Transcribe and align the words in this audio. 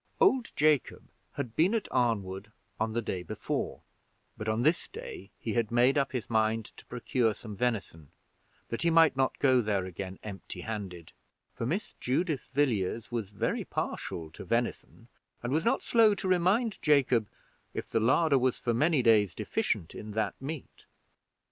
Old 0.19 0.51
Jacob 0.55 1.09
had 1.33 1.55
been 1.55 1.75
at 1.75 1.87
Arnwood 1.91 2.51
on 2.79 2.93
the 2.93 3.03
day 3.03 3.21
before, 3.21 3.81
but 4.35 4.49
on 4.49 4.63
this 4.63 4.87
day 4.87 5.29
he 5.37 5.53
had 5.53 5.69
made 5.69 5.95
up 5.95 6.11
his 6.11 6.27
mind 6.27 6.65
to 6.77 6.87
procure 6.87 7.35
some 7.35 7.55
venison, 7.55 8.09
that 8.69 8.81
he 8.81 8.89
might 8.89 9.15
not 9.15 9.37
go 9.37 9.61
there 9.61 9.85
again 9.85 10.17
empty 10.23 10.61
handed; 10.61 11.13
for 11.53 11.67
Miss 11.67 11.93
Judith 11.99 12.49
Villiers 12.51 13.11
was 13.11 13.29
very 13.29 13.63
partial 13.63 14.31
to 14.31 14.43
venison, 14.43 15.07
and 15.43 15.53
was 15.53 15.63
not 15.65 15.83
slow 15.83 16.15
to 16.15 16.27
remind 16.27 16.81
Jacob, 16.81 17.29
if 17.75 17.87
the 17.87 17.99
larder 17.99 18.39
was 18.39 18.57
for 18.57 18.73
many 18.73 19.03
days 19.03 19.35
deficient 19.35 19.93
in 19.93 20.13
that 20.13 20.33
meat. 20.41 20.87